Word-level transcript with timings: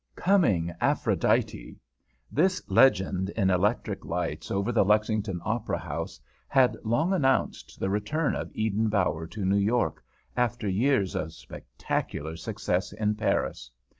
COMING, 0.15 0.73
APHRODITE! 0.81 1.77
This 2.31 2.63
legend, 2.67 3.29
in 3.35 3.51
electric 3.51 4.03
lights 4.03 4.49
over 4.49 4.71
the 4.71 4.83
Lexington 4.83 5.39
Opera 5.45 5.77
House, 5.77 6.19
had 6.47 6.75
long 6.83 7.13
announced 7.13 7.79
the 7.79 7.91
return 7.91 8.35
of 8.35 8.49
Eden 8.55 8.89
Bower 8.89 9.27
to 9.27 9.45
New 9.45 9.57
York 9.59 10.03
after 10.35 10.67
years 10.67 11.13
of 11.13 11.33
spectacular 11.33 12.35
success 12.35 12.93
in 12.93 13.13
Paris. 13.13 13.69